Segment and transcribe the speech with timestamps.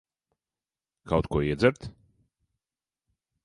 [1.11, 1.81] Kaut ko iedzert?